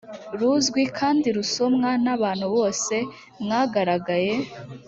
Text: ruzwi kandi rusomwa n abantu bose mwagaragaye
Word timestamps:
ruzwi 0.39 0.81
kandi 0.99 1.27
rusomwa 1.37 1.89
n 2.05 2.07
abantu 2.15 2.45
bose 2.55 2.95
mwagaragaye 3.43 4.33